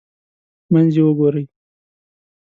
[0.71, 1.45] منځ یې وګورئ.